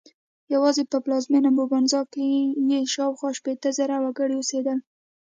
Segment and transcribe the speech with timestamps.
[0.53, 2.27] یوازې په پلازمېنه مبانزا کې
[2.71, 4.77] یې شاوخوا شپېته زره وګړي اوسېدل.